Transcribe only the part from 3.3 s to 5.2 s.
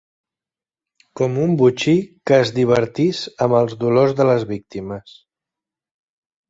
amb els dolors de les víctimes.